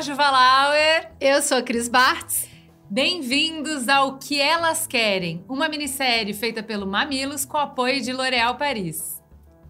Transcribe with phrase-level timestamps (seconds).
[0.00, 1.12] eu sou a Juva Lauer.
[1.20, 2.48] Eu sou a Cris Bartz.
[2.88, 9.22] Bem-vindos ao Que Elas Querem, uma minissérie feita pelo Mamilos com apoio de L'Oréal Paris.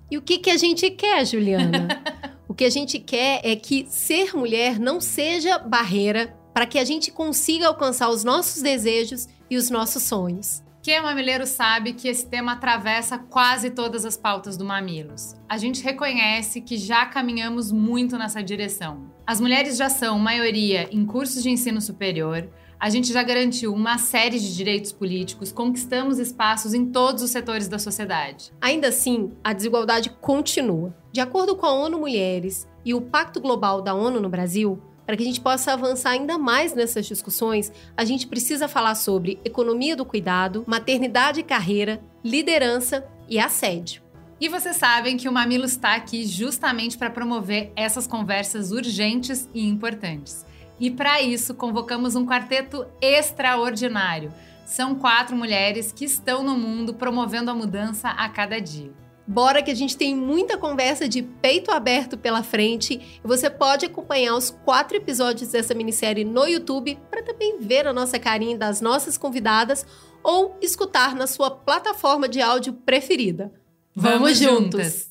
[0.08, 1.88] E o que, que a gente quer, Juliana?
[2.46, 6.84] o que a gente quer é que ser mulher não seja barreira para que a
[6.84, 10.62] gente consiga alcançar os nossos desejos e os nossos sonhos.
[10.82, 15.34] Quem é mamileiro sabe que esse tema atravessa quase todas as pautas do Mamilos.
[15.46, 19.10] A gente reconhece que já caminhamos muito nessa direção.
[19.30, 22.48] As mulheres já são maioria em cursos de ensino superior,
[22.80, 27.68] a gente já garantiu uma série de direitos políticos, conquistamos espaços em todos os setores
[27.68, 28.50] da sociedade.
[28.60, 30.92] Ainda assim, a desigualdade continua.
[31.12, 35.16] De acordo com a ONU Mulheres e o Pacto Global da ONU no Brasil, para
[35.16, 39.94] que a gente possa avançar ainda mais nessas discussões, a gente precisa falar sobre economia
[39.94, 44.09] do cuidado, maternidade e carreira, liderança e assédio.
[44.40, 49.68] E vocês sabem que o Mamilo está aqui justamente para promover essas conversas urgentes e
[49.68, 50.46] importantes.
[50.80, 54.32] E para isso, convocamos um quarteto extraordinário.
[54.64, 58.90] São quatro mulheres que estão no mundo promovendo a mudança a cada dia.
[59.26, 63.84] Bora que a gente tem muita conversa de peito aberto pela frente e você pode
[63.84, 68.80] acompanhar os quatro episódios dessa minissérie no YouTube para também ver a nossa carinha das
[68.80, 69.84] nossas convidadas
[70.22, 73.59] ou escutar na sua plataforma de áudio preferida.
[73.94, 75.10] Vamos, juntas.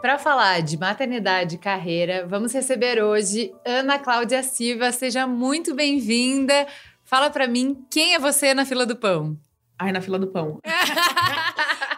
[0.00, 4.92] Para falar de maternidade e carreira, vamos receber hoje Ana Cláudia Silva.
[4.92, 6.66] Seja muito bem-vinda.
[7.04, 9.38] Fala para mim, quem é você na fila do pão?
[9.78, 10.60] Ai, na fila do pão.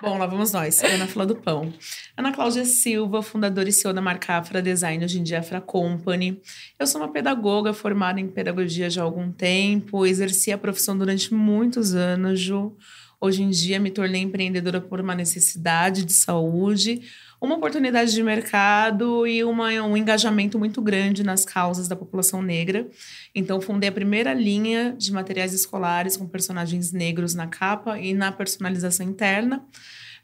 [0.06, 0.80] Bom, lá vamos nós.
[0.84, 1.74] Eu na fila do pão.
[2.16, 6.40] Ana Cláudia Silva, fundadora e CEO da marca Afra Design, hoje em dia Afra Company.
[6.78, 11.34] Eu sou uma pedagoga formada em pedagogia já há algum tempo, exerci a profissão durante
[11.34, 12.76] muitos anos, Ju.
[13.20, 17.02] Hoje em dia me tornei empreendedora por uma necessidade de saúde,
[17.40, 22.86] uma oportunidade de mercado e uma, um engajamento muito grande nas causas da população negra.
[23.34, 28.32] Então, fundei a primeira linha de materiais escolares com personagens negros na capa e na
[28.32, 29.64] personalização interna.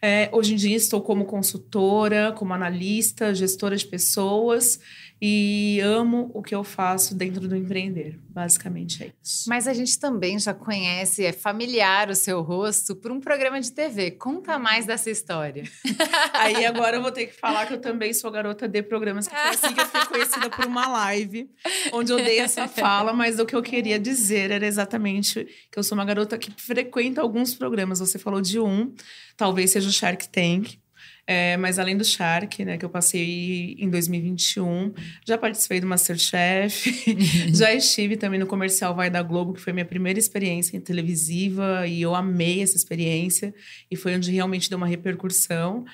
[0.05, 4.81] É, hoje em dia estou como consultora, como analista, gestora de pessoas
[5.25, 8.19] e amo o que eu faço dentro do empreender.
[8.29, 9.49] Basicamente é isso.
[9.49, 13.71] Mas a gente também já conhece, é familiar o seu rosto por um programa de
[13.71, 14.11] TV.
[14.11, 15.63] Conta mais dessa história.
[16.35, 19.37] Aí agora eu vou ter que falar que eu também sou garota de programas, que
[19.37, 21.49] foi assim que eu fui conhecida por uma live,
[21.93, 25.85] onde eu dei essa fala, mas o que eu queria dizer era exatamente que eu
[25.85, 28.01] sou uma garota que frequenta alguns programas.
[28.01, 28.93] Você falou de um,
[29.37, 30.82] talvez seja o Shark Tank.
[31.27, 34.93] É, mas além do Shark, né, que eu passei em 2021,
[35.25, 36.91] já participei do Masterchef,
[37.55, 42.03] já estive também no comercial Vai da Globo, que foi minha primeira experiência televisiva, e
[42.03, 43.55] eu amei essa experiência,
[43.91, 45.85] e foi onde realmente deu uma repercussão.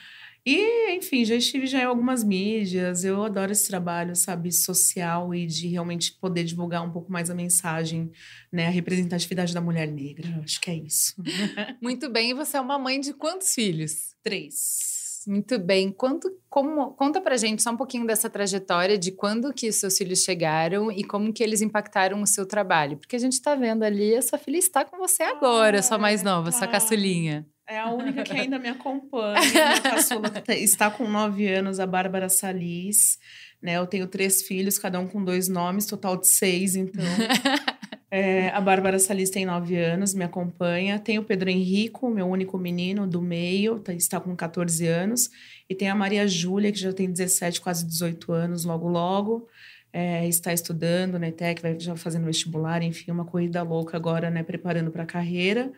[0.46, 3.04] E, enfim, já estive já em algumas mídias.
[3.04, 7.34] Eu adoro esse trabalho, sabe, social e de realmente poder divulgar um pouco mais a
[7.34, 8.10] mensagem,
[8.50, 10.40] né, a representatividade da mulher negra.
[10.42, 11.14] Acho que é isso.
[11.82, 12.30] Muito bem.
[12.30, 14.14] E você é uma mãe de quantos filhos?
[14.22, 14.87] Três.
[15.28, 15.92] Muito bem.
[15.92, 20.20] Quanto, como, conta pra gente só um pouquinho dessa trajetória de quando que seus filhos
[20.20, 22.96] chegaram e como que eles impactaram o seu trabalho.
[22.96, 25.98] Porque a gente está vendo ali, a sua filha está com você agora, ah, sua
[25.98, 27.46] mais nova, sua caçulinha.
[27.68, 29.38] É a única que ainda me acompanha.
[29.38, 33.18] Minha caçula tá, está com nove anos, a Bárbara Salis.
[33.60, 33.76] Né?
[33.76, 37.04] Eu tenho três filhos, cada um com dois nomes, total de seis, então.
[38.10, 40.98] É, a Bárbara Salis tem 9 anos, me acompanha.
[40.98, 45.30] Tem o Pedro Henrico, meu único menino do meio, tá, está com 14 anos.
[45.68, 49.48] E tem a Maria Júlia, que já tem 17, quase 18 anos, logo, logo.
[49.92, 54.42] É, está estudando na ETEC, vai já fazendo vestibular, enfim, uma corrida louca agora, né,
[54.42, 55.72] preparando para a carreira.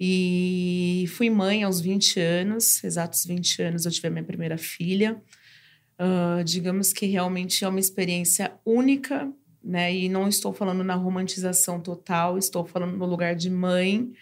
[0.00, 5.20] E fui mãe aos 20 anos, exatos 20 anos, eu tive a minha primeira filha.
[6.00, 9.28] Uh, digamos que realmente é uma experiência única
[9.62, 9.94] né?
[9.94, 14.12] E não estou falando na romantização total, estou falando no lugar de mãe,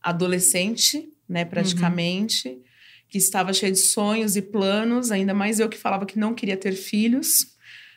[0.00, 2.62] adolescente, né, praticamente, uhum.
[3.08, 6.56] que estava cheia de sonhos e planos, ainda mais eu que falava que não queria
[6.56, 7.52] ter filhos.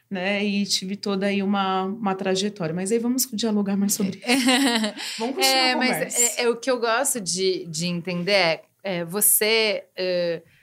[0.09, 2.73] Né, e tive toda aí uma, uma trajetória.
[2.73, 4.25] Mas aí vamos dialogar mais sobre isso.
[5.19, 9.03] vamos continuar é, Mas é, é, o que eu gosto de, de entender é, é
[9.03, 9.83] você...
[9.99, 10.56] Uh,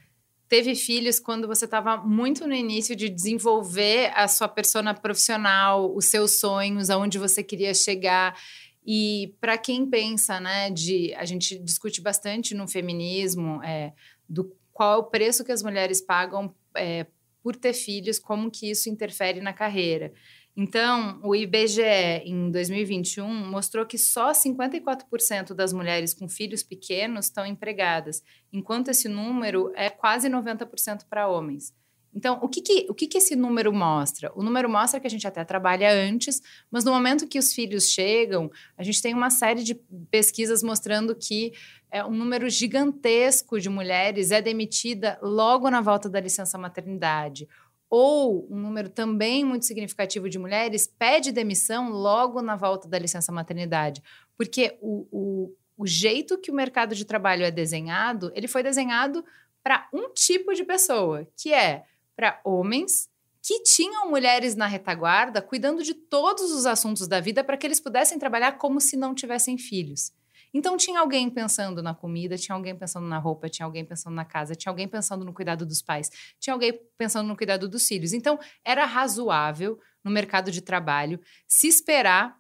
[0.55, 6.05] teve filhos quando você estava muito no início de desenvolver a sua persona profissional, os
[6.05, 8.41] seus sonhos, aonde você queria chegar.
[8.87, 13.93] E para quem pensa, né, de a gente discute bastante no feminismo é,
[14.29, 17.09] do qual é o preço que as mulheres pagam é,
[17.43, 20.13] por ter filhos, como que isso interfere na carreira.
[20.57, 21.83] Então, o IBGE,
[22.25, 28.23] em 2021, mostrou que só 54% das mulheres com filhos pequenos estão empregadas,
[28.53, 31.75] enquanto esse número é quase 90% para homens.
[32.15, 34.31] Então, o que, que, o que, que esse número mostra?
[34.37, 36.41] O número mostra que a gente até trabalha antes,
[36.71, 38.49] mas no momento que os filhos chegam,
[38.79, 39.75] a gente tem uma série de
[40.09, 41.53] pesquisas mostrando que
[41.91, 47.49] é, um número gigantesco de mulheres é demitida logo na volta da licença maternidade
[47.97, 53.31] ou um número também muito significativo de mulheres pede demissão logo na volta da licença
[53.31, 54.03] maternidade.
[54.37, 59.25] Porque o, o, o jeito que o mercado de trabalho é desenhado, ele foi desenhado
[59.63, 61.85] para um tipo de pessoa, que é
[62.17, 63.09] para homens
[63.41, 67.79] que tinham mulheres na retaguarda cuidando de todos os assuntos da vida para que eles
[67.79, 70.13] pudessem trabalhar como se não tivessem filhos.
[70.55, 74.25] Então tinha alguém pensando na comida, tinha alguém pensando na roupa, tinha alguém pensando na
[74.25, 76.09] casa, tinha alguém pensando no cuidado dos pais,
[76.39, 78.13] tinha alguém pensando no cuidado dos filhos.
[78.13, 82.39] Então era razoável no mercado de trabalho se esperar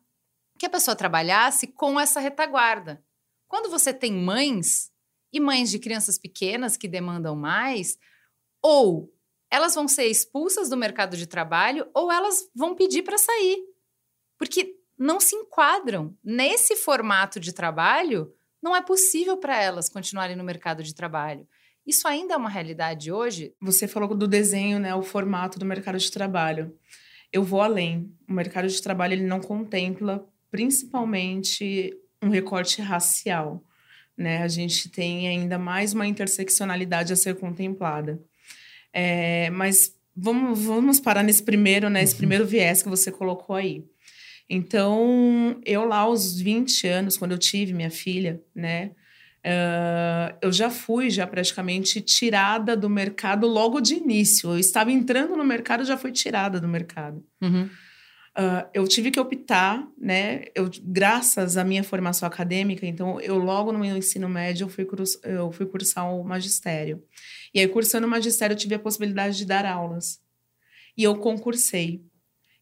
[0.56, 3.05] que a pessoa trabalhasse com essa retaguarda.
[3.49, 4.93] Quando você tem mães
[5.32, 7.99] e mães de crianças pequenas que demandam mais,
[8.62, 9.12] ou
[9.50, 13.58] elas vão ser expulsas do mercado de trabalho ou elas vão pedir para sair.
[14.38, 18.32] Porque não se enquadram nesse formato de trabalho,
[18.62, 21.46] não é possível para elas continuarem no mercado de trabalho.
[21.87, 23.52] Isso ainda é uma realidade hoje?
[23.61, 26.75] Você falou do desenho, né, o formato do mercado de trabalho.
[27.31, 28.11] Eu vou além.
[28.29, 33.62] O mercado de trabalho ele não contempla principalmente um recorte racial,
[34.17, 34.43] né?
[34.43, 38.19] A gente tem ainda mais uma interseccionalidade a ser contemplada.
[38.93, 42.19] É, mas vamos, vamos parar nesse primeiro, né, esse uhum.
[42.19, 43.85] primeiro viés que você colocou aí.
[44.49, 48.93] Então, eu lá aos 20 anos, quando eu tive minha filha, né?
[49.44, 54.50] Uh, eu já fui já praticamente tirada do mercado logo de início.
[54.50, 57.23] Eu estava entrando no mercado, já fui tirada do mercado.
[57.43, 57.69] Uhum.
[58.37, 60.46] Uh, eu tive que optar, né?
[60.55, 64.87] Eu, graças à minha formação acadêmica, então eu logo no meu ensino médio eu fui,
[65.23, 67.02] eu fui cursar o magistério.
[67.52, 70.20] E aí, cursando o magistério, eu tive a possibilidade de dar aulas.
[70.96, 72.02] E eu concursei.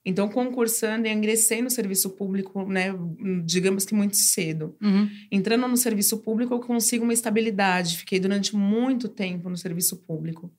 [0.04, 2.92] Então, concursando, ingressei no serviço público, né,
[3.44, 4.76] digamos que muito cedo.
[4.82, 5.08] Uhum.
[5.30, 7.98] Entrando no serviço público, eu consigo uma estabilidade.
[7.98, 10.52] Fiquei durante muito tempo no serviço público.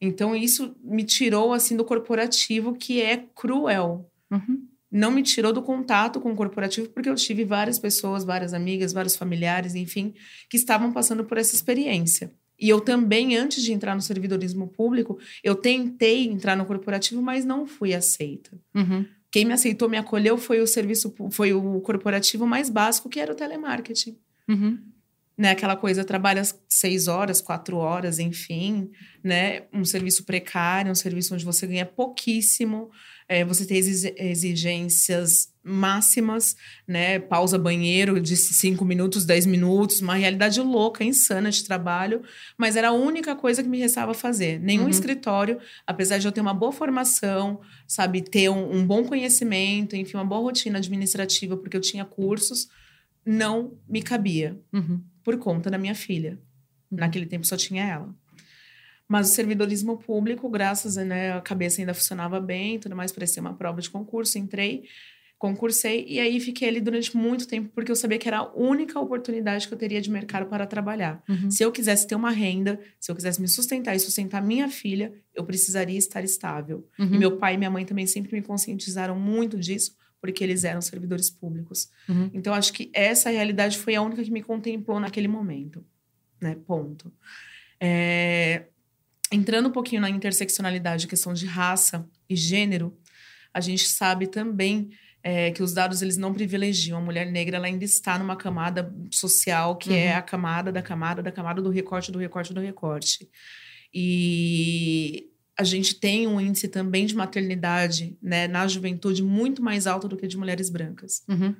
[0.00, 4.08] Então, isso me tirou, assim, do corporativo, que é cruel.
[4.30, 4.68] Uhum.
[4.88, 8.92] Não me tirou do contato com o corporativo, porque eu tive várias pessoas, várias amigas,
[8.92, 10.14] vários familiares, enfim,
[10.48, 12.32] que estavam passando por essa experiência.
[12.58, 17.44] E eu também, antes de entrar no servidorismo público, eu tentei entrar no corporativo, mas
[17.44, 18.50] não fui aceita.
[18.74, 19.04] Uhum.
[19.30, 23.32] Quem me aceitou, me acolheu, foi o serviço, foi o corporativo mais básico, que era
[23.32, 24.16] o telemarketing.
[24.48, 24.78] Uhum.
[25.36, 28.90] Né, aquela coisa, trabalha seis horas, quatro horas, enfim,
[29.22, 29.64] né?
[29.70, 32.90] Um serviço precário, um serviço onde você ganha pouquíssimo,
[33.28, 36.56] é, você tem exigências máximas,
[36.86, 37.18] né?
[37.18, 42.22] Pausa banheiro de 5 minutos, 10 minutos, uma realidade louca, insana de trabalho,
[42.56, 44.60] mas era a única coisa que me restava fazer.
[44.60, 44.88] Nenhum uhum.
[44.88, 50.16] escritório, apesar de eu ter uma boa formação, sabe, ter um, um, bom conhecimento, enfim,
[50.16, 52.68] uma boa rotina administrativa, porque eu tinha cursos,
[53.24, 55.00] não me cabia uhum.
[55.24, 56.38] por conta da minha filha.
[56.92, 56.98] Uhum.
[56.98, 58.14] Naquele tempo só tinha ela.
[59.08, 63.40] Mas o servidorismo público, graças a né, a cabeça ainda funcionava bem, tudo mais, parecia
[63.40, 64.84] uma prova de concurso, entrei,
[65.38, 68.98] concursei e aí fiquei ali durante muito tempo porque eu sabia que era a única
[68.98, 71.22] oportunidade que eu teria de mercado para trabalhar.
[71.28, 71.50] Uhum.
[71.50, 75.12] Se eu quisesse ter uma renda, se eu quisesse me sustentar e sustentar minha filha,
[75.34, 76.88] eu precisaria estar estável.
[76.98, 77.14] Uhum.
[77.14, 80.80] E meu pai e minha mãe também sempre me conscientizaram muito disso, porque eles eram
[80.80, 81.90] servidores públicos.
[82.08, 82.30] Uhum.
[82.32, 85.84] Então acho que essa realidade foi a única que me contemplou naquele momento,
[86.40, 86.56] né?
[86.66, 87.12] Ponto.
[87.78, 88.64] É
[89.32, 92.96] entrando um pouquinho na interseccionalidade, questão de raça e gênero,
[93.52, 94.90] a gente sabe também
[95.22, 96.98] é, que os dados eles não privilegiam.
[96.98, 99.98] A mulher negra ela ainda está numa camada social que é uhum.
[99.98, 103.28] é a camada da camada da camada do recorte do recorte do recorte.
[103.92, 105.26] E
[105.58, 110.16] a gente tem um índice também de maternidade né, na juventude muito mais alto do
[110.16, 111.22] que de mulheres brancas.
[111.28, 111.56] Uhum.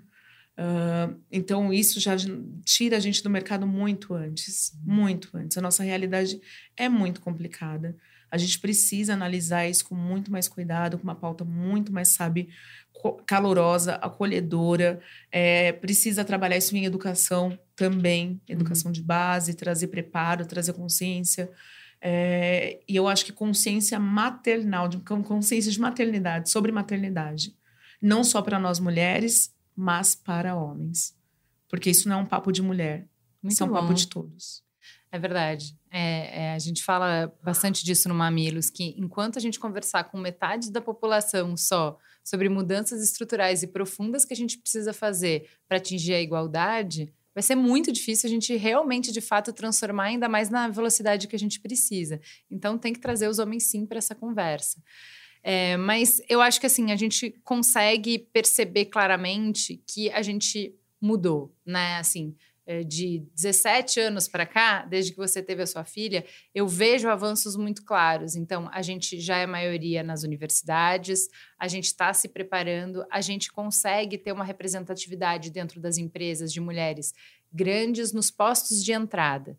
[0.59, 2.17] Uh, então, isso já
[2.65, 4.73] tira a gente do mercado muito antes.
[4.85, 5.57] Muito antes.
[5.59, 6.41] A nossa realidade
[6.77, 7.97] é muito complicada.
[8.31, 12.49] A gente precisa analisar isso com muito mais cuidado, com uma pauta muito mais, sabe,
[13.25, 15.01] calorosa, acolhedora.
[15.31, 18.93] É, precisa trabalhar isso em educação também, educação uhum.
[18.93, 21.51] de base, trazer preparo, trazer consciência.
[22.01, 27.55] É, e eu acho que consciência maternal, de, consciência de maternidade, sobre maternidade.
[28.01, 31.15] Não só para nós mulheres, mas para homens.
[31.69, 33.09] Porque isso não é um papo de mulher,
[33.43, 33.75] Muito isso é um bom.
[33.75, 34.65] papo de todos.
[35.11, 35.77] É verdade.
[35.91, 40.19] É, é, a gente fala bastante disso no Mamilos, que enquanto a gente conversar com
[40.19, 45.77] metade da população só sobre mudanças estruturais e profundas que a gente precisa fazer para
[45.79, 50.51] atingir a igualdade, vai ser muito difícil a gente realmente, de fato, transformar ainda mais
[50.51, 52.21] na velocidade que a gente precisa.
[52.51, 54.83] Então, tem que trazer os homens sim para essa conversa.
[55.49, 61.55] É, mas eu acho que assim a gente consegue perceber claramente que a gente mudou,
[61.65, 61.99] né?
[61.99, 62.35] Assim,
[62.67, 67.09] é, de 17 anos para cá, desde que você teve a sua filha, eu vejo
[67.09, 68.35] avanços muito claros.
[68.35, 73.53] Então, a gente já é maioria nas universidades, a gente está se preparando, a gente
[73.53, 77.15] consegue ter uma representatividade dentro das empresas de mulheres
[77.53, 79.57] grandes nos postos de entrada.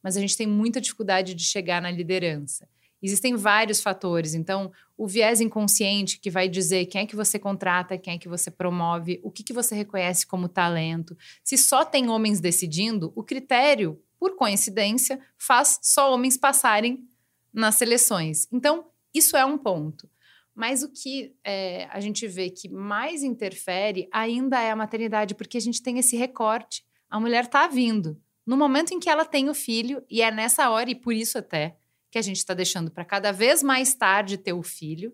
[0.00, 2.68] Mas a gente tem muita dificuldade de chegar na liderança.
[3.04, 4.32] Existem vários fatores.
[4.32, 8.30] Então, o viés inconsciente que vai dizer quem é que você contrata, quem é que
[8.30, 11.14] você promove, o que, que você reconhece como talento.
[11.42, 17.06] Se só tem homens decidindo, o critério, por coincidência, faz só homens passarem
[17.52, 18.48] nas seleções.
[18.50, 20.08] Então, isso é um ponto.
[20.54, 25.58] Mas o que é, a gente vê que mais interfere ainda é a maternidade, porque
[25.58, 26.82] a gente tem esse recorte.
[27.10, 28.18] A mulher está vindo.
[28.46, 31.36] No momento em que ela tem o filho, e é nessa hora, e por isso
[31.36, 31.76] até,
[32.14, 35.12] que a gente está deixando para cada vez mais tarde ter o filho.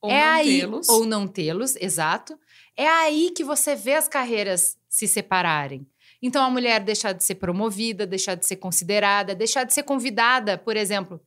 [0.00, 0.88] Ou é não aí, tê-los.
[0.88, 2.38] ou não tê-los, exato.
[2.76, 5.84] É aí que você vê as carreiras se separarem.
[6.22, 10.56] Então a mulher deixar de ser promovida, deixar de ser considerada, deixar de ser convidada,
[10.56, 11.20] por exemplo.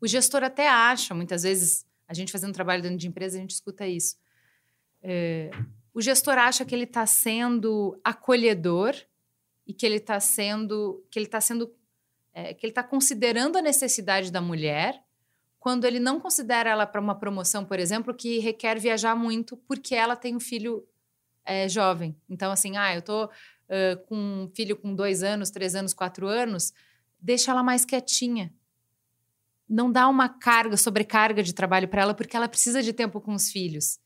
[0.00, 3.50] O gestor até acha, muitas vezes, a gente fazendo trabalho dentro de empresa, a gente
[3.50, 4.16] escuta isso.
[5.02, 5.50] É,
[5.92, 8.94] o gestor acha que ele está sendo acolhedor
[9.66, 11.76] e que ele está sendo, que ele está sendo
[12.32, 15.02] é, que ele está considerando a necessidade da mulher
[15.58, 19.94] quando ele não considera ela para uma promoção, por exemplo, que requer viajar muito porque
[19.94, 20.86] ela tem um filho
[21.44, 22.16] é, jovem.
[22.28, 26.26] Então, assim, ah, eu tô uh, com um filho com dois anos, três anos, quatro
[26.26, 26.72] anos,
[27.20, 28.52] deixa ela mais quietinha.
[29.68, 33.34] Não dá uma carga, sobrecarga de trabalho para ela, porque ela precisa de tempo com
[33.34, 33.98] os filhos.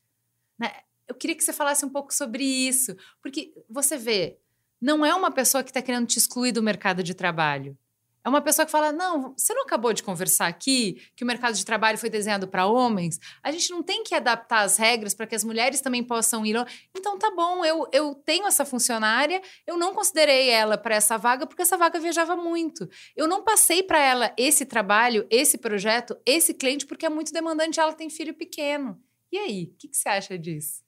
[0.57, 0.71] Né?
[1.07, 4.39] Eu queria que você falasse um pouco sobre isso, porque você vê,
[4.81, 7.77] não é uma pessoa que está querendo te excluir do mercado de trabalho.
[8.25, 11.55] É uma pessoa que fala: não, você não acabou de conversar aqui que o mercado
[11.55, 13.19] de trabalho foi desenhado para homens?
[13.41, 16.55] A gente não tem que adaptar as regras para que as mulheres também possam ir.
[16.95, 21.45] Então tá bom, eu, eu tenho essa funcionária, eu não considerei ela para essa vaga
[21.45, 22.87] porque essa vaga viajava muito.
[23.15, 27.79] Eu não passei para ela esse trabalho, esse projeto, esse cliente porque é muito demandante,
[27.79, 29.01] ela tem filho pequeno.
[29.31, 30.83] E aí, o que, que você acha disso?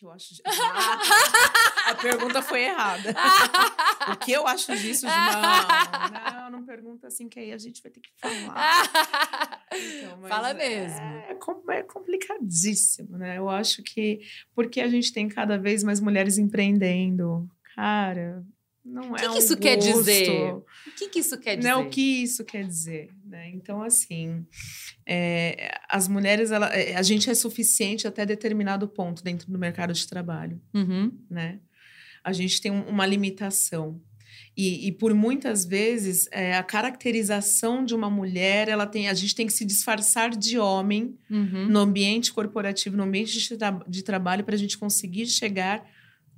[0.00, 0.40] Que eu acho de...
[0.46, 3.14] Ah, a pergunta foi errada.
[4.10, 5.04] o que eu acho disso?
[5.04, 9.62] Não, não, não pergunta assim, que aí a gente vai ter que falar.
[9.70, 11.00] Então, Fala é- mesmo.
[11.00, 11.36] É,
[11.78, 13.36] é complicadíssimo, né?
[13.36, 14.20] Eu acho que
[14.54, 18.42] porque a gente tem cada vez mais mulheres empreendendo, cara,
[18.82, 19.92] não O é que, que um isso quer gosto.
[19.98, 20.52] dizer?
[20.54, 20.64] O
[20.96, 21.68] que, que isso quer dizer?
[21.68, 23.48] Não é o que isso quer dizer, né?
[23.50, 24.44] Então, assim,
[25.06, 29.92] é, as mulheres, ela, é, a gente é suficiente até determinado ponto dentro do mercado
[29.92, 31.12] de trabalho, Uhum.
[31.30, 31.60] né?
[32.24, 34.00] A gente tem um- uma limitação.
[34.56, 39.34] E, e por muitas vezes, é, a caracterização de uma mulher, ela tem, a gente
[39.34, 41.68] tem que se disfarçar de homem Uhum.
[41.68, 45.82] no ambiente corporativo, no ambiente de, tra- de trabalho, para a gente conseguir chegar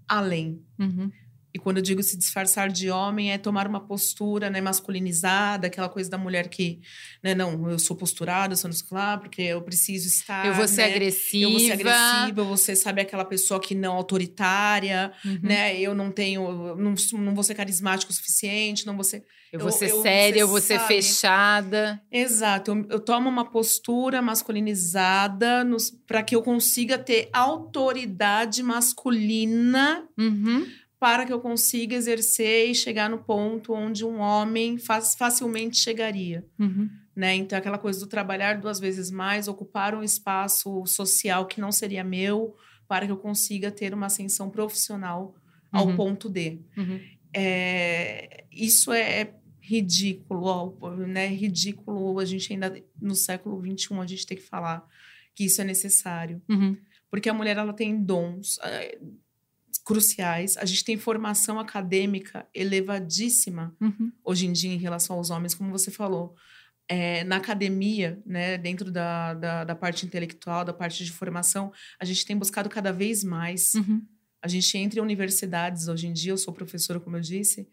[0.07, 0.63] além.
[0.79, 1.11] Uhum.
[1.55, 5.89] E quando eu digo se disfarçar de homem, é tomar uma postura né, masculinizada, aquela
[5.89, 6.81] coisa da mulher que,
[7.23, 10.47] né, não, eu sou posturada, eu sou muscular, porque eu preciso estar.
[10.47, 11.45] eu vou ser né, agressiva.
[11.45, 15.41] Eu vou ser agressiva, você sabe aquela pessoa que não autoritária, Uhum.
[15.43, 15.79] né?
[15.79, 19.23] Eu não tenho, não, não vou ser carismático o suficiente, não vou ser.
[19.53, 20.89] Eu vou ser eu- séria, eu vou você ser sabe.
[20.95, 22.03] fechada.
[22.11, 25.63] Exato, eu, eu tomo uma postura masculinizada
[26.07, 30.67] para que eu consiga ter autoridade masculina Uhum.
[31.03, 36.47] Para que eu consiga exercer e chegar no ponto onde um homem faz, facilmente chegaria.
[36.57, 36.89] Uhum.
[37.17, 37.35] Né?
[37.35, 42.05] Então, aquela coisa do trabalhar duas vezes mais, ocupar um espaço social que não seria
[42.05, 42.55] meu,
[42.87, 45.35] para que eu consiga ter uma ascensão profissional
[45.73, 45.97] ao Uhum.
[45.97, 46.61] ponto de.
[46.77, 47.01] Uhum.
[47.35, 51.27] É, isso é ridículo, ó, né?
[51.27, 54.87] Ridículo a gente ainda, no século XXI, a gente tem que falar
[55.35, 56.41] que isso é necessário.
[56.49, 56.77] Uhum.
[57.11, 58.99] Porque a mulher ela tem dons eh,
[59.85, 60.57] cruciais.
[60.57, 64.13] A gente tem formação acadêmica elevadíssima Uhum.
[64.25, 66.35] hoje em dia em relação aos homens, como você falou.
[66.89, 72.05] É, na academia, né, dentro da, da, da parte intelectual, da parte de formação, a
[72.05, 73.75] gente tem buscado cada vez mais.
[73.75, 74.03] Uhum.
[74.43, 77.69] A gente entra em universidades hoje em dia, eu sou professora, como eu disse,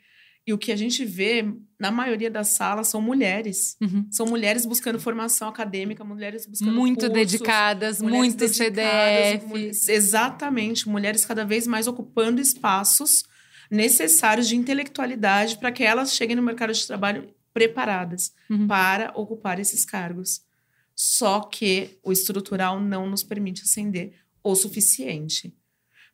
[0.50, 1.46] E o que a gente vê,
[1.80, 3.78] na maioria das salas, são mulheres.
[3.80, 4.08] Uhum.
[4.10, 9.46] São mulheres buscando formação acadêmica, mulheres buscando Muito cursos, dedicadas, muito dedicadas, CDF.
[9.46, 13.24] mulheres- exatamente, mulheres cada vez mais ocupando espaços
[13.70, 18.66] necessários de intelectualidade para que elas cheguem no mercado de trabalho preparadas Uhum.
[18.68, 20.42] para ocupar esses cargos.
[20.96, 24.14] Só que o estrutural não nos permite ascender
[24.44, 25.54] o suficiente.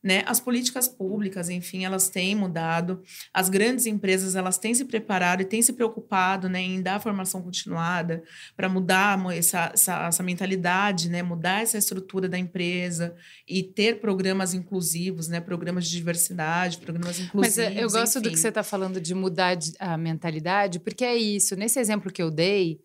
[0.05, 0.21] Né?
[0.27, 3.01] As políticas públicas, enfim, elas têm mudado.
[3.33, 7.41] As grandes empresas, elas têm se preparado e têm se preocupado né, em dar formação
[7.41, 8.21] continuada
[8.55, 13.15] para mudar essa, essa, essa mentalidade, né, mudar essa estrutura da empresa
[13.47, 17.57] e ter programas inclusivos, né, programas de diversidade, programas Mas inclusivos.
[17.57, 18.41] eh, eu gosto do que enfim.
[18.41, 21.55] você está falando de mudar a mentalidade, porque é isso.
[21.55, 22.79] Nesse exemplo que eu dei,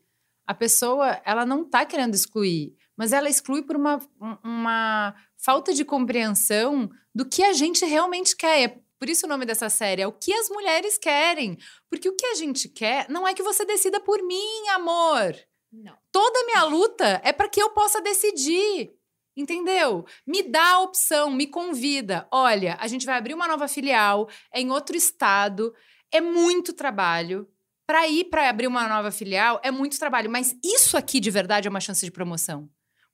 [0.46, 5.72] a pessoa ela não está querendo excluir, mas ela exclui por uma, um- uma falta
[5.72, 8.62] de compreensão do que a gente realmente quer.
[8.64, 11.56] É por isso o nome dessa série é o que as mulheres querem.
[11.88, 15.34] Porque o que a gente quer não é que você decida por mim, amor.
[15.72, 15.96] Não.
[16.12, 18.92] Toda a minha luta é para que eu possa decidir.
[19.34, 20.04] Entendeu?
[20.26, 22.28] Me dá a opção, me convida.
[22.30, 25.72] Olha, a gente vai abrir uma nova filial, é em outro estado,
[26.12, 27.48] é muito trabalho.
[27.86, 31.66] Para ir para abrir uma nova filial é muito trabalho, mas isso aqui de verdade
[31.66, 32.68] é uma chance de promoção.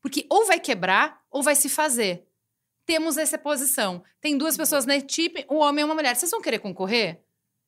[0.07, 2.25] Porque ou vai quebrar ou vai se fazer.
[2.87, 4.05] Temos essa posição.
[4.21, 6.15] Tem duas pessoas na equipe, um homem e uma mulher.
[6.15, 7.25] Vocês vão querer concorrer?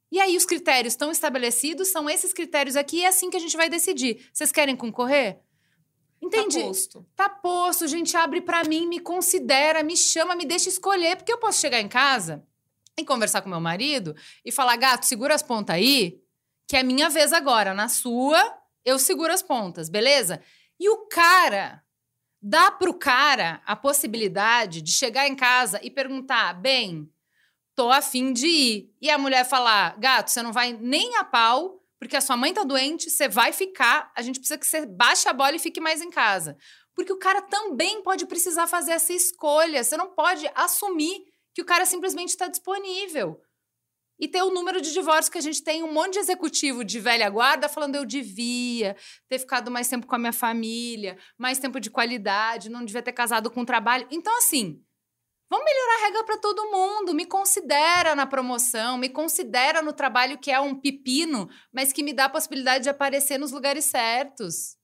[0.09, 3.41] E aí os critérios estão estabelecidos, são esses critérios aqui e é assim que a
[3.41, 4.31] gente vai decidir.
[4.33, 5.41] Vocês querem concorrer?
[6.23, 6.61] Entendi.
[6.61, 7.07] Tá posto.
[7.17, 11.39] Tá posto, gente, abre pra mim, me considera, me chama, me deixa escolher, porque eu
[11.39, 12.47] posso chegar em casa
[12.97, 14.15] e conversar com meu marido
[14.45, 16.23] e falar: "Gato, segura as pontas aí,
[16.69, 20.41] que é minha vez agora, na sua, eu seguro as pontas, beleza?"
[20.79, 21.83] E o cara
[22.41, 27.09] dá pro cara a possibilidade de chegar em casa e perguntar: "Bem,
[27.75, 28.91] tô afim de ir".
[29.01, 32.55] E a mulher falar: "Gato, você não vai nem a pau, porque a sua mãe
[32.55, 35.81] tá doente, você vai ficar, a gente precisa que você baixe a bola e fique
[35.81, 36.57] mais em casa.
[36.95, 39.85] Porque o cara também pode precisar fazer essa escolha.
[39.85, 41.25] Você não pode assumir
[41.55, 43.41] que o cara simplesmente está disponível.
[44.19, 46.99] E ter o número de divórcios que a gente tem, um monte de executivo de
[46.99, 48.97] velha guarda falando eu devia
[49.29, 53.13] ter ficado mais tempo com a minha família, mais tempo de qualidade, não devia ter
[53.13, 54.07] casado com trabalho.
[54.11, 54.83] Então, assim,
[55.51, 57.15] Vamos melhorar a regra para todo mundo.
[57.15, 62.13] Me considera na promoção, me considera no trabalho que é um pepino, mas que me
[62.13, 64.77] dá a possibilidade de aparecer nos lugares certos.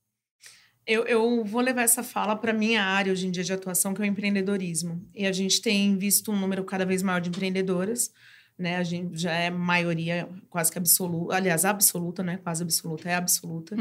[0.87, 4.01] Eu, eu vou levar essa fala para minha área hoje em dia de atuação, que
[4.01, 5.07] é o empreendedorismo.
[5.15, 8.11] E a gente tem visto um número cada vez maior de empreendedoras,
[8.59, 8.77] né?
[8.77, 13.15] A gente já é maioria quase que absoluta, aliás, absoluta, não é quase absoluta, é
[13.15, 13.77] absoluta.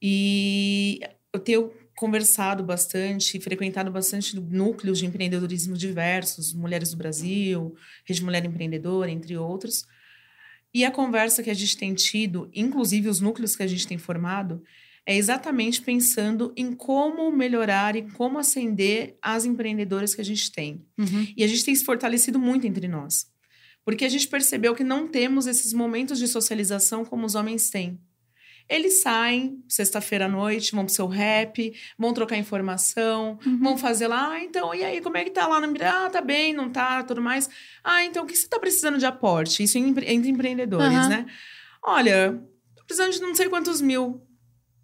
[0.00, 1.00] E
[1.32, 7.74] eu tenho conversado bastante, frequentado bastante núcleos de empreendedorismo diversos, Mulheres do Brasil,
[8.04, 9.84] Rede Mulher Empreendedora, entre outros.
[10.72, 13.98] E a conversa que a gente tem tido, inclusive os núcleos que a gente tem
[13.98, 14.62] formado,
[15.04, 20.84] é exatamente pensando em como melhorar e como ascender as empreendedoras que a gente tem.
[20.98, 21.26] Uhum.
[21.36, 23.26] E a gente tem se fortalecido muito entre nós.
[23.88, 27.98] Porque a gente percebeu que não temos esses momentos de socialização como os homens têm.
[28.68, 33.58] Eles saem sexta-feira à noite, vão pro seu rap, vão trocar informação, Uhum.
[33.60, 35.58] vão fazer lá, ah, então, e aí, como é que tá lá?
[35.66, 35.74] No...
[35.82, 37.48] Ah, tá bem, não tá, tudo mais.
[37.82, 39.62] Ah, então, o que você tá precisando de aporte?
[39.62, 41.08] Isso entre empreendedores, Aham.
[41.08, 41.26] né?
[41.82, 42.38] Olha,
[42.76, 44.20] tô precisando de não sei quantos mil.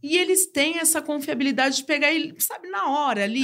[0.06, 3.42] E eles têm essa confiabilidade de pegar, e, sabe, na hora ali.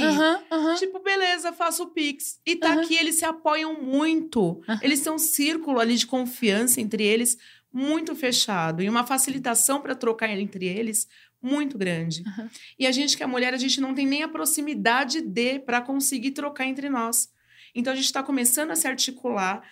[0.77, 2.39] Tipo, beleza, faço o Pix.
[2.45, 2.81] E tá Aham.
[2.81, 4.61] aqui, eles se apoiam muito.
[4.79, 7.35] Eles têm um círculo ali de confiança entre eles
[7.73, 8.83] muito fechado.
[8.83, 11.07] E uma facilitação para trocar entre eles
[11.41, 12.23] muito grande.
[12.77, 15.81] E a gente que é mulher, a gente não tem nem a proximidade de para
[15.81, 17.27] conseguir trocar entre nós.
[17.73, 19.67] Então a gente está começando a se articular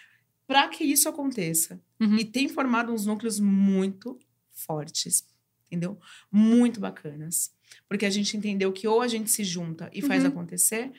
[0.47, 1.79] para que isso aconteça.
[1.99, 2.17] Uhum.
[2.17, 4.17] E tem formado uns núcleos muito
[4.51, 5.23] fortes,
[5.71, 5.97] entendeu?
[6.31, 7.51] Muito bacanas.
[7.87, 10.29] Porque a gente entendeu que ou a gente se junta e faz Uhum.
[10.29, 10.91] acontecer,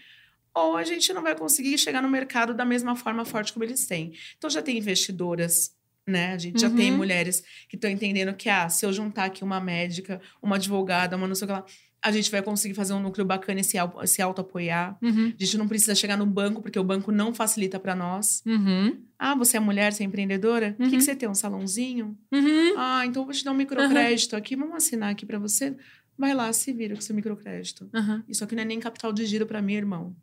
[0.54, 3.86] ou a gente não vai conseguir chegar no mercado da mesma forma forte como eles
[3.86, 4.12] têm.
[4.36, 5.74] Então já tem investidoras,
[6.06, 6.32] né?
[6.32, 6.76] A gente já Uhum.
[6.76, 11.16] tem mulheres que estão entendendo que, ah, se eu juntar aqui uma médica, uma advogada,
[11.16, 11.64] uma não sei o que lá,
[12.02, 14.96] a gente vai conseguir fazer um núcleo bacana e se, se auto-apoiar.
[15.02, 15.26] Uhum.
[15.38, 18.42] A gente não precisa chegar no banco, porque o banco não facilita para nós.
[18.46, 18.98] Uhum.
[19.18, 20.70] Ah, você é mulher, você é empreendedora?
[20.70, 20.90] O que, Uhum.
[20.90, 21.28] que você tem?
[21.28, 22.16] Um salãozinho?
[22.32, 22.74] Uhum.
[22.78, 24.56] Ah, então eu vou te dar um microcrédito aqui.
[24.56, 25.76] Vamos assinar aqui para você?
[26.16, 27.88] Vai lá, se vira com seu microcrédito.
[27.94, 28.22] Uhum.
[28.28, 30.16] Isso aqui não é nem capital de giro para mim, irmão.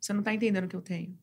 [0.00, 1.16] Você não tá entendendo o que eu tenho.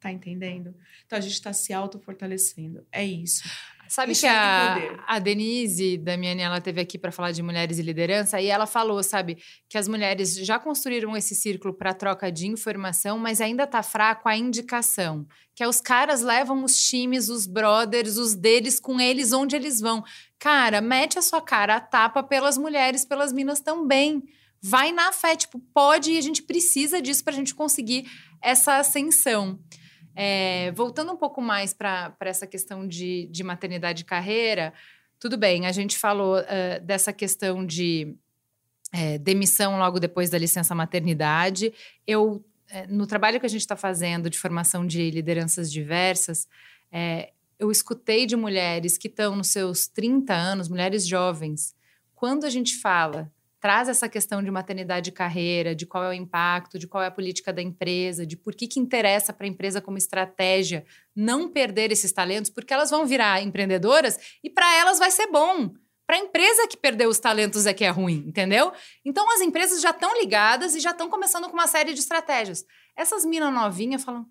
[0.00, 0.74] Tá entendendo?
[1.06, 2.86] Então a gente tá se auto-fortalecendo.
[2.90, 3.42] É isso.
[3.90, 8.40] Sabe que a, a Denise Damiani, ela teve aqui para falar de mulheres e liderança
[8.40, 9.36] e ela falou, sabe,
[9.68, 14.28] que as mulheres já construíram esse círculo para troca de informação, mas ainda tá fraco
[14.28, 19.32] a indicação, que é os caras levam os times, os brothers, os deles com eles
[19.32, 20.04] onde eles vão.
[20.38, 24.22] Cara, mete a sua cara a tapa pelas mulheres, pelas minas também.
[24.62, 28.08] Vai na fé, tipo, pode e a gente precisa disso para a gente conseguir
[28.40, 29.58] essa ascensão.
[30.14, 34.72] É, voltando um pouco mais para essa questão de, de maternidade e carreira,
[35.18, 38.16] tudo bem, a gente falou uh, dessa questão de
[38.92, 41.72] é, demissão logo depois da licença maternidade.
[42.06, 46.48] Eu, é, no trabalho que a gente está fazendo de formação de lideranças diversas,
[46.90, 51.74] é, eu escutei de mulheres que estão nos seus 30 anos, mulheres jovens,
[52.14, 56.14] quando a gente fala traz essa questão de maternidade e carreira, de qual é o
[56.14, 59.48] impacto, de qual é a política da empresa, de por que, que interessa para a
[59.48, 64.98] empresa como estratégia não perder esses talentos, porque elas vão virar empreendedoras e para elas
[64.98, 65.74] vai ser bom.
[66.06, 68.72] Para a empresa que perdeu os talentos é que é ruim, entendeu?
[69.04, 72.64] Então as empresas já estão ligadas e já estão começando com uma série de estratégias.
[72.96, 74.26] Essas minas novinhas falam: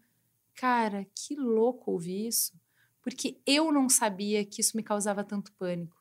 [0.56, 2.52] cara, que louco ouvir isso,
[3.02, 5.96] porque eu não sabia que isso me causava tanto pânico.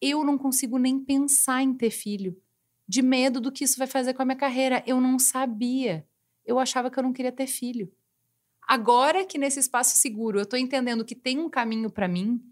[0.00, 2.40] Eu não consigo nem pensar em ter filho
[2.88, 4.82] de medo do que isso vai fazer com a minha carreira.
[4.86, 6.06] Eu não sabia.
[6.44, 7.92] Eu achava que eu não queria ter filho.
[8.66, 12.42] Agora que nesse espaço seguro eu estou entendendo que tem um caminho para mim,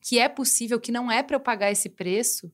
[0.00, 2.52] que é possível, que não é para eu pagar esse preço,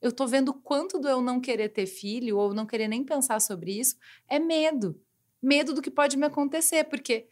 [0.00, 3.40] eu estou vendo quanto do eu não querer ter filho ou não querer nem pensar
[3.40, 3.96] sobre isso
[4.28, 5.00] é medo.
[5.42, 6.84] Medo do que pode me acontecer.
[6.84, 7.26] Porque,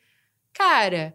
[0.55, 1.15] cara,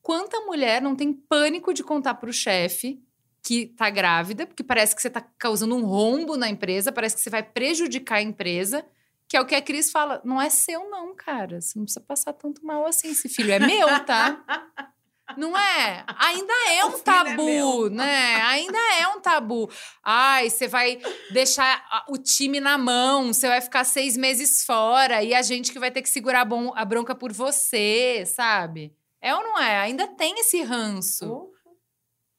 [0.00, 3.02] quanta mulher não tem pânico de contar para o chefe
[3.46, 7.22] que tá grávida, porque parece que você tá causando um rombo na empresa, parece que
[7.22, 8.84] você vai prejudicar a empresa,
[9.28, 10.20] que é o que a Cris fala.
[10.24, 11.60] Não é seu, não, cara.
[11.60, 13.08] Você não precisa passar tanto mal assim.
[13.08, 14.42] Esse filho é meu, tá?
[15.36, 16.04] Não é?
[16.06, 17.90] Ainda é um é tabu, meu.
[17.90, 18.36] né?
[18.44, 19.68] Ainda é um tabu.
[20.00, 21.00] Ai, você vai
[21.32, 25.80] deixar o time na mão, você vai ficar seis meses fora e a gente que
[25.80, 28.94] vai ter que segurar a bronca por você, sabe?
[29.20, 29.80] É ou não é?
[29.80, 31.26] Ainda tem esse ranço.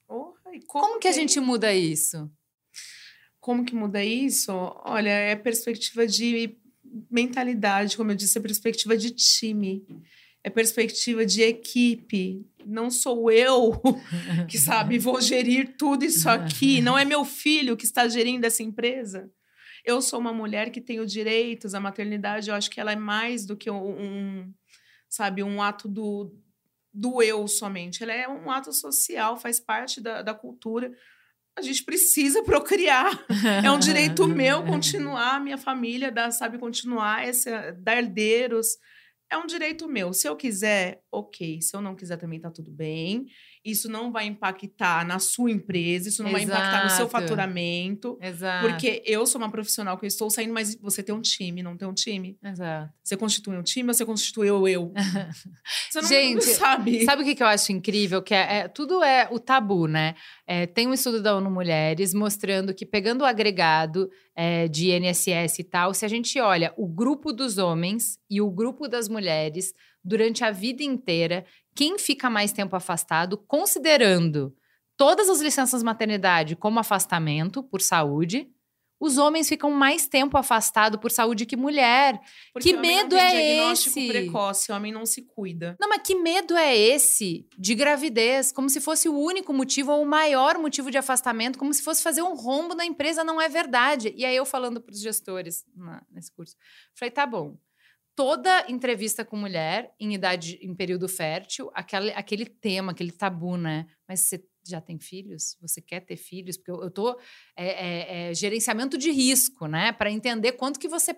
[0.07, 0.37] Porra.
[0.57, 2.29] E Como que a gente muda isso?
[3.39, 4.51] Como que muda isso?
[4.83, 6.57] Olha, é perspectiva de
[7.11, 9.85] mentalidade, como eu disse, é perspectiva de time.
[10.43, 12.43] É perspectiva de equipe.
[12.65, 13.71] Não sou eu
[14.49, 16.81] que, sabe, vou gerir tudo isso aqui.
[16.81, 19.31] Não é meu filho que está gerindo essa empresa.
[19.85, 21.75] Eu sou uma mulher que tenho direitos.
[21.75, 24.51] A maternidade, eu acho que ela é mais do que um,
[25.07, 26.35] sabe, um ato do,
[26.97, 28.01] do eu somente.
[28.01, 30.91] Ela é um ato social, faz parte da, da cultura.
[31.55, 33.25] A gente precisa procriar.
[33.63, 38.77] É um direito meu continuar, minha família, dar, sabe, continuar, esse, dar herdeiros.
[39.29, 40.12] É um direito meu.
[40.13, 41.62] Se eu quiser, ok.
[41.62, 43.27] Se eu não quiser, também tá tudo bem.
[43.67, 47.12] Isso não vai impactar na sua empresa, isso não vai impactar no seu Exato.
[47.12, 48.17] faturamento.
[48.21, 48.65] Exato.
[48.65, 51.75] Porque eu sou uma profissional que eu estou saindo, mas você tem um time, não
[51.75, 52.38] tem um time?
[52.41, 52.93] Exato.
[53.03, 54.93] Você constitui um time ou você constitui eu?
[55.91, 57.03] Você não Gente, sabe.
[57.03, 58.21] Sabe o que, que eu acho incrível?
[58.21, 60.15] Que é, é- tudo é o tabu, né?
[60.45, 65.60] É, tem um estudo da ONU Mulheres mostrando que, pegando o agregado é, de INSS
[65.60, 69.73] e tal, se a gente olha o grupo dos homens e o grupo das mulheres
[70.08, 71.45] durante a vida inteira,
[71.77, 74.53] quem fica mais tempo afastado, considerando
[74.97, 78.49] todas as licenças maternidade como afastamento por saúde,
[78.99, 82.19] os homens ficam mais tempo afastado por saúde que mulher.
[82.51, 84.07] Porque que não medo é diagnóstico esse?
[84.07, 85.77] precoce, homem não se cuida.
[85.79, 88.51] Não, mas que medo é esse de gravidez?
[88.51, 92.01] Como se fosse o único motivo ou o maior motivo de afastamento, como se fosse
[92.01, 94.11] fazer um rombo na empresa, não é verdade.
[94.17, 96.55] E aí eu falando para os gestores na- nesse curso,
[96.95, 97.55] falei, tá bom.
[98.17, 103.86] Toda entrevista com mulher em idade, em período fértil, aquele, aquele tema, aquele tabu, né?
[104.08, 105.56] Mas você já tem filhos?
[105.62, 106.58] Você quer ter filhos?
[106.58, 107.12] Porque eu, eu tô
[107.56, 109.91] é, é, é, gerenciamento de risco, né?
[109.91, 111.15] Para entender quanto que você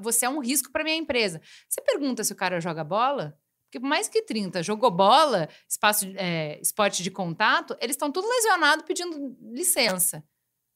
[0.00, 1.40] você é um risco para minha empresa.
[1.68, 3.38] Você pergunta se o cara joga bola?
[3.64, 8.28] Porque por mais que 30 jogou bola, espaço, é, esporte de contato, eles estão tudo
[8.28, 10.24] lesionados pedindo licença.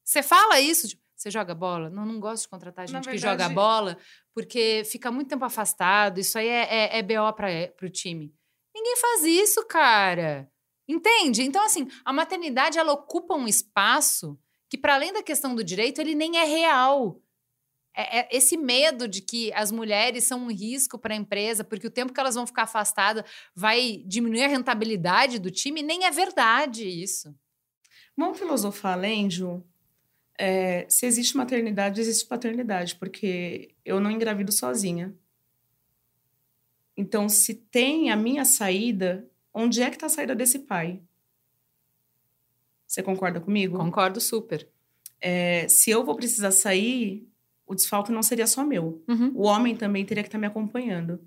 [0.05, 1.89] Você fala isso, tipo, você joga bola?
[1.91, 3.99] Não, não gosto de contratar gente que verdade- joga bola,
[4.35, 6.19] porque fica muito tempo afastado.
[6.19, 8.35] Isso aí é, é, é BO para o time.
[8.75, 10.51] Ninguém faz isso, cara.
[10.89, 11.43] Entende?
[11.43, 16.01] Então, assim, a maternidade ela ocupa um espaço que, para além da questão do direito,
[16.01, 17.21] ele nem é real.
[17.97, 21.87] É, é esse medo de que as mulheres são um risco para a empresa, porque
[21.87, 23.25] o tempo que elas vão ficar afastadas
[23.55, 27.33] vai diminuir a rentabilidade do time, nem é verdade isso.
[28.17, 29.65] Vamos filosofar além, Ju?
[30.39, 35.15] É, se existe maternidade, existe paternidade, porque eu não engravido sozinha.
[36.97, 41.01] Então, se tem a minha saída, onde é que está a saída desse pai?
[42.87, 43.79] Você concorda comigo?
[43.79, 44.69] Concordo super.
[45.21, 47.29] É, se eu vou precisar sair,
[47.67, 49.03] o desfalque não seria só meu.
[49.09, 49.33] Uhum.
[49.35, 51.21] O homem também teria que estar me acompanhando.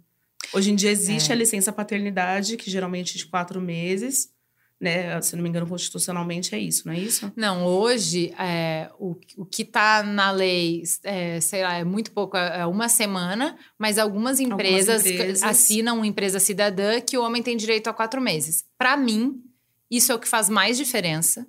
[0.54, 1.34] Hoje em dia existe É.
[1.34, 4.32] a licença paternidade, que geralmente é de quatro meses,
[4.80, 5.20] né?
[5.22, 7.32] Se não me engano, constitucionalmente é isso, não é isso?
[7.36, 12.38] Não, hoje é, o, o que está na lei, é, sei lá, é muito pouco,
[12.38, 15.44] é uma semana, mas algumas empresas, empresas.
[15.44, 18.64] assinam uma empresa cidadã que o homem tem direito a quatro meses.
[18.78, 19.44] Para mim,
[19.90, 21.48] isso é o que faz mais diferença,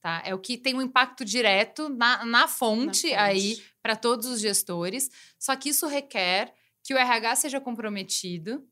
[0.00, 0.22] tá?
[0.24, 3.14] É o que tem um impacto direto na, na fonte Na fonte.
[3.14, 5.10] aí para todos os gestores.
[5.38, 6.52] Só que isso requer
[6.84, 8.62] que o RH seja comprometido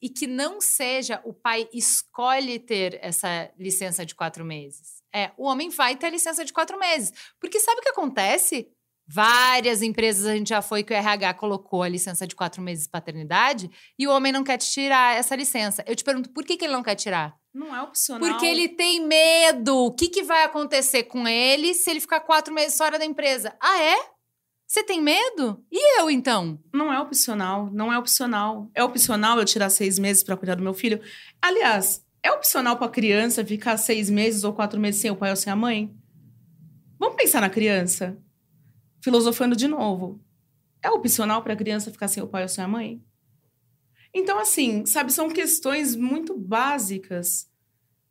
[0.00, 5.02] e que não seja o pai escolhe ter essa licença de quatro meses.
[5.12, 7.12] É, o homem vai ter a licença de quatro meses.
[7.40, 8.68] Porque sabe o que acontece?
[9.10, 12.84] Várias empresas a gente já foi que o RH colocou a licença de quatro meses
[12.84, 15.82] de paternidade e o homem não quer te tirar essa licença.
[15.86, 17.34] Eu te pergunto, por que, que ele não quer tirar?
[17.54, 18.28] Não é opcional.
[18.28, 19.86] Porque ele tem medo.
[19.86, 23.56] O que, que vai acontecer com ele se ele ficar quatro meses fora da empresa?
[23.58, 23.96] Ah, é?
[24.68, 25.64] Você tem medo?
[25.72, 26.62] E eu, então?
[26.74, 28.70] Não é opcional, não é opcional.
[28.74, 31.00] É opcional eu tirar seis meses para cuidar do meu filho?
[31.40, 35.30] Aliás, é opcional para a criança ficar seis meses ou quatro meses sem o pai
[35.30, 35.90] ou sem a mãe?
[36.98, 38.18] Vamos pensar na criança.
[39.02, 40.22] Filosofando de novo.
[40.82, 43.02] É opcional para a criança ficar sem o pai ou sem a mãe?
[44.12, 47.50] Então, assim, sabe, são questões muito básicas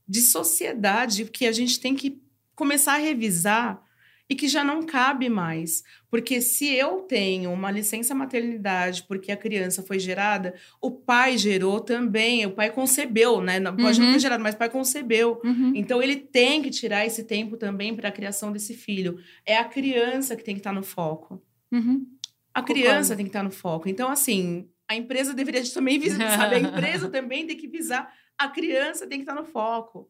[0.08, 2.20] de sociedade que a gente tem que
[2.56, 3.87] começar a revisar
[4.30, 5.84] e que já não cabe mais.
[6.10, 11.80] Porque se eu tenho uma licença maternidade porque a criança foi gerada, o pai gerou
[11.80, 13.60] também, o pai concebeu, né?
[13.60, 14.14] Não- Pode não Uhum.
[14.14, 15.42] ter gerado, mas o pai concebeu.
[15.76, 19.18] Então ele tem que tirar esse tempo também para a criação desse filho.
[19.46, 21.42] É a criança que tem que estar no foco.
[21.72, 22.06] Uhum.
[22.54, 22.82] A Concordo.
[22.82, 23.88] criança tem que estar no foco.
[23.88, 26.56] Então, assim, a empresa deveria de também visar, sabe?
[26.56, 28.12] A empresa também tem que visar.
[28.38, 30.10] A criança tem que estar no foco.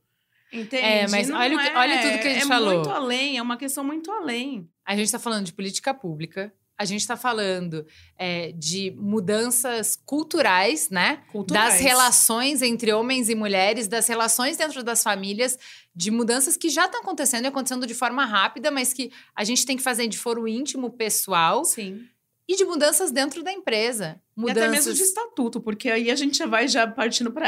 [0.52, 0.84] Entende?
[0.84, 2.74] É, mas Não olha que- olha tudo que a gente é falou.
[2.76, 4.70] muito além, é uma questão muito além.
[4.86, 7.86] A gente está falando de política pública, a gente está falando
[8.18, 11.24] é, de mudanças culturais, né?
[11.32, 11.74] Culturais.
[11.74, 15.58] Das relações entre homens e mulheres, das relações dentro das famílias,
[15.96, 19.66] de mudanças que já estão acontecendo e acontecendo de forma rápida, mas que a gente
[19.66, 22.06] tem que fazer de foro íntimo, pessoal, Sim.
[22.48, 24.22] E de mudanças dentro da empresa.
[24.36, 24.64] E Mudanças.
[24.64, 27.48] até mesmo de estatuto, porque aí a gente já vai já partindo para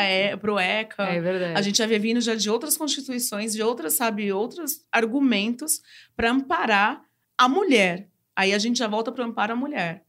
[0.54, 1.04] o ECA.
[1.04, 1.58] É verdade.
[1.58, 5.82] A gente já vê vindo já de outras constituições, de outras, sabe, outros argumentos
[6.16, 7.02] para amparar
[7.38, 8.10] a mulher.
[8.36, 10.04] Aí a gente já volta para amparar a mulher.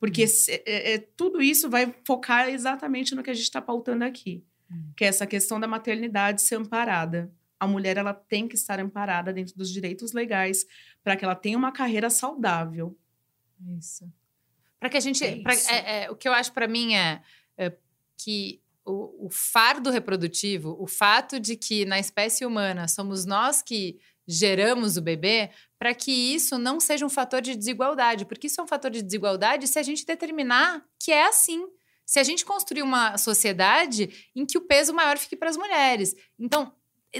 [0.00, 4.04] Porque se- é- é- tudo isso vai focar exatamente no que a gente está pautando
[4.04, 4.44] aqui.
[4.96, 7.30] Que é essa questão da maternidade ser amparada.
[7.60, 10.66] A mulher ela tem que estar amparada dentro dos direitos legais
[11.02, 12.96] para que ela tenha uma carreira saudável.
[13.78, 14.10] Isso.
[14.78, 15.24] Para que a gente.
[15.24, 17.22] É pra- é- é, o que eu acho para mim é,
[17.56, 17.72] é
[18.18, 23.98] que o, o fardo reprodutivo, o fato de que na espécie humana somos nós que
[24.26, 28.64] geramos o bebê, para que isso não seja um fator de desigualdade, porque isso é
[28.64, 31.66] um fator de desigualdade se a gente determinar que é assim.
[32.06, 36.14] Se a gente construir uma sociedade em que o peso maior fique para as mulheres.
[36.38, 36.72] Então,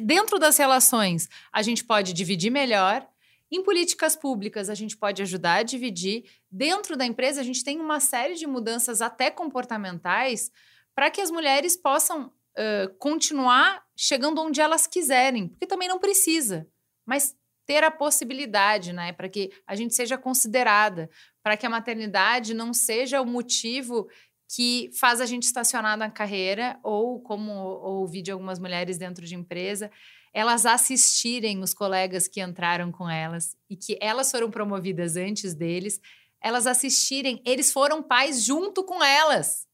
[0.02, 3.06] dentro das relações, a gente pode dividir melhor.
[3.54, 6.24] Em políticas públicas, a gente pode ajudar a dividir.
[6.50, 10.50] Dentro da empresa, a gente tem uma série de mudanças, até comportamentais,
[10.92, 15.46] para que as mulheres possam ãh, continuar chegando onde elas quiserem.
[15.46, 16.66] Porque também não precisa,
[17.06, 19.12] mas ter a possibilidade, né?
[19.12, 21.08] Para que a gente seja considerada,
[21.40, 24.08] para que a maternidade não seja o motivo
[24.52, 29.36] que faz a gente estacionar na carreira, ou como ouvi de algumas mulheres dentro de
[29.36, 29.92] empresa,
[30.34, 36.00] elas assistirem os colegas que entraram com elas e que elas foram promovidas antes deles,
[36.42, 39.66] elas assistirem, eles foram pais junto com elas.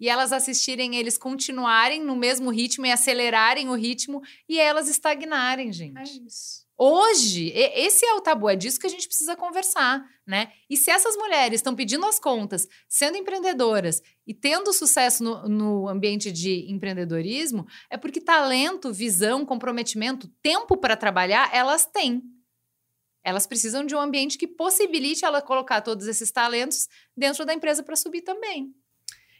[0.00, 5.72] E elas assistirem eles continuarem no mesmo ritmo e acelerarem o ritmo e elas estagnarem,
[5.72, 6.20] gente.
[6.26, 6.66] isso.
[6.84, 10.50] Hoje, esse é o tabu, é disso que a gente precisa conversar, né?
[10.68, 15.88] E se essas mulheres estão pedindo as contas, sendo empreendedoras e tendo sucesso no, no
[15.88, 22.20] ambiente de empreendedorismo, é porque talento, visão, comprometimento, tempo para trabalhar, elas têm.
[23.22, 27.84] Elas precisam de um ambiente que possibilite ela colocar todos esses talentos dentro da empresa
[27.84, 28.74] para subir também.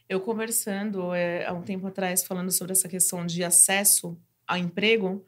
[0.09, 5.27] Eu conversando é, há um tempo atrás, falando sobre essa questão de acesso ao emprego,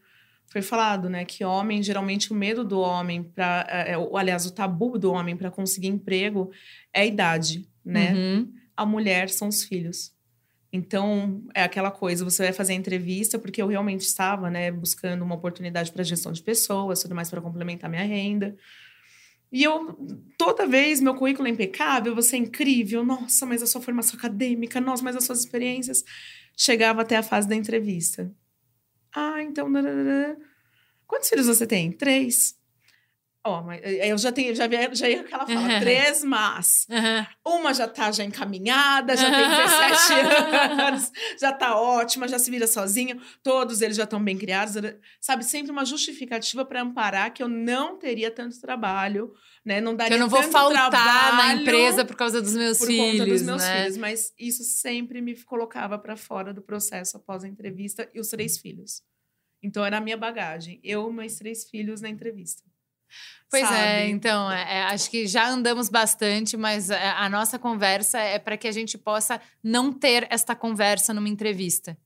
[0.55, 4.53] foi falado, né, que homem, geralmente o medo do homem para, é, o- aliás, o
[4.53, 6.53] tabu do homem para conseguir emprego
[6.93, 8.15] é a idade, né?
[8.15, 8.53] Uhum.
[8.77, 10.15] A mulher são os filhos.
[10.73, 15.23] Então, é aquela coisa, você vai fazer a entrevista, porque eu realmente estava, né, buscando
[15.25, 18.57] uma oportunidade para gestão de pessoas, tudo mais para complementar minha renda.
[19.51, 19.97] E eu,
[20.39, 24.81] toda vez, meu currículo é impecável, você é incrível, nossa, mas a sua formação acadêmica,
[24.81, 26.05] nossa, mas as suas experiências.
[26.57, 28.33] Chegava até a fase da entrevista.
[29.15, 29.69] Ah, então.
[31.07, 31.93] Quantos filhos você tem?
[31.93, 32.59] Três.
[33.47, 36.87] Ó, mas eu já tenho, já, vi- já ia aquela fala, três mas.
[37.47, 40.13] Uma já tá já encaminhada, já tem 17
[40.81, 44.75] anos, já tá ótima, já se vira sozinha, todos eles já estão bem criados,
[45.21, 45.45] sabe?
[45.45, 49.79] Sempre uma justificativa para amparar que eu não teria tanto trabalho, né?
[49.79, 53.19] Não daria Que eu não vou faltar na empresa por causa dos meus por filhos,
[53.19, 53.83] conta dos meus né?
[53.83, 58.29] filhos, mas isso sempre me colocava para fora do processo após a entrevista e os
[58.29, 59.03] três filhos.
[59.63, 62.63] Então era a minha bagagem, eu e meus três filhos na entrevista.
[63.51, 64.11] Pois é, sabe?
[64.11, 68.57] então, é, é, acho que já andamos bastante, mas é, a nossa conversa é para
[68.57, 71.97] que a gente possa não ter esta conversa numa entrevista.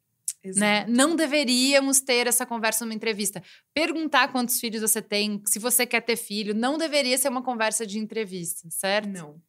[0.57, 0.87] Né?
[0.89, 3.43] Não deveríamos ter essa conversa numa entrevista.
[3.75, 7.87] Perguntar quantos filhos você tem, se você quer ter filho, não deveria ser uma conversa
[7.87, 9.09] de entrevista, certo?
[9.09, 9.41] Não.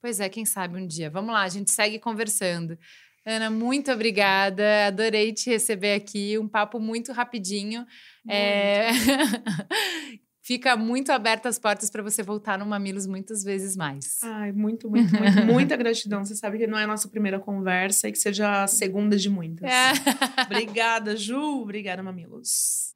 [0.00, 1.08] Pois é, quem sabe um dia.
[1.10, 2.78] Vamos lá, a gente segue conversando.
[3.24, 4.86] Ana, muito obrigada.
[4.86, 6.38] Adorei te receber aqui.
[6.38, 7.84] Um papo muito rapidinho.
[8.28, 8.88] É...
[10.46, 14.20] Fica muito aberta as portas para você voltar no Mamilos muitas vezes mais.
[14.22, 16.24] Ai, muito, muito, muito, muita gratidão.
[16.24, 19.28] Você sabe que não é a nossa primeira conversa e que seja a segunda de
[19.28, 19.68] muitas.
[19.68, 19.92] É.
[20.44, 21.62] Obrigada, Ju.
[21.62, 22.94] Obrigada, Mamilos.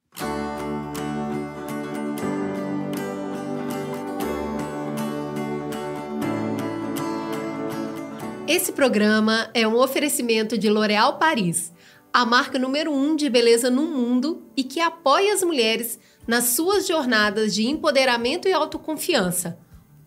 [8.47, 11.73] Esse programa é um oferecimento de L'Oréal Paris,
[12.13, 16.87] a marca número um de beleza no mundo e que apoia as mulheres nas suas
[16.87, 19.57] jornadas de empoderamento e autoconfiança,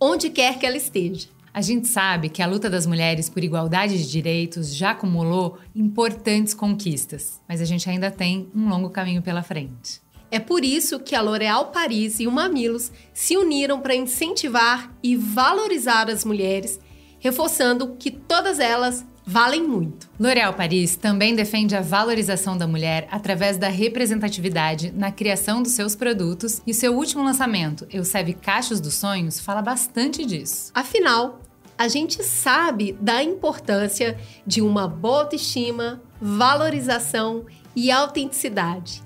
[0.00, 1.28] onde quer que ela esteja.
[1.52, 6.52] A gente sabe que a luta das mulheres por igualdade de direitos já acumulou importantes
[6.52, 10.02] conquistas, mas a gente ainda tem um longo caminho pela frente.
[10.32, 15.14] É por isso que a L'Oréal Paris e o Mamilos se uniram para incentivar e
[15.14, 16.80] valorizar as mulheres,
[17.20, 20.08] reforçando que todas elas valem muito.
[20.18, 25.96] L'Oréal Paris também defende a valorização da mulher através da representatividade na criação dos seus
[25.96, 30.70] produtos e seu último lançamento, Eusebe Cachos dos Sonhos, fala bastante disso.
[30.74, 31.40] Afinal,
[31.76, 39.02] a gente sabe da importância de uma boa autoestima, valorização e autenticidade.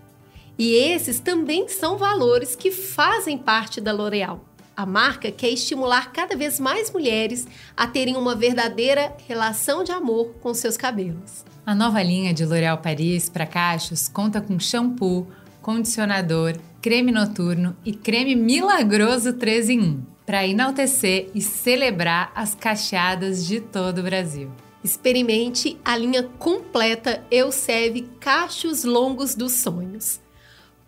[0.59, 4.48] E esses também são valores que fazem parte da L'Oréal.
[4.79, 10.35] A marca quer estimular cada vez mais mulheres a terem uma verdadeira relação de amor
[10.41, 11.45] com seus cabelos.
[11.67, 15.27] A nova linha de L'Oréal Paris para cachos conta com shampoo,
[15.61, 23.45] condicionador, creme noturno e creme milagroso 3 em 1, para enaltecer e celebrar as cacheadas
[23.45, 24.49] de todo o Brasil.
[24.85, 30.21] Experimente a linha completa Euseve Cachos Longos dos Sonhos.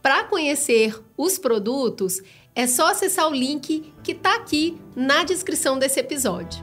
[0.02, 2.22] Para conhecer os produtos,
[2.60, 6.62] é só acessar o link que está aqui na descrição desse episódio.